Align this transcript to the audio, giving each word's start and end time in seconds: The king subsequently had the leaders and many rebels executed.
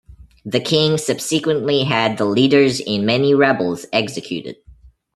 The 0.43 0.59
king 0.59 0.97
subsequently 0.97 1.83
had 1.83 2.17
the 2.17 2.25
leaders 2.25 2.79
and 2.87 3.05
many 3.05 3.35
rebels 3.35 3.85
executed. 3.93 4.55